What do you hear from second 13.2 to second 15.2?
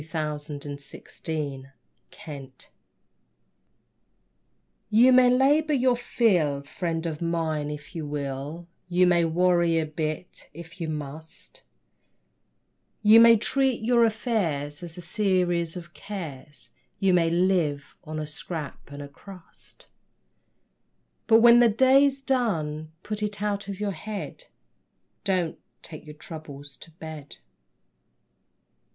treat your affairs as a